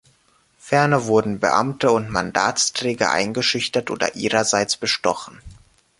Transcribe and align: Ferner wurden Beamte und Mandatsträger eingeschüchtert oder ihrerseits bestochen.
Ferner 0.57 1.05
wurden 1.05 1.39
Beamte 1.39 1.91
und 1.91 2.09
Mandatsträger 2.09 3.11
eingeschüchtert 3.11 3.91
oder 3.91 4.15
ihrerseits 4.15 4.75
bestochen. 4.75 5.39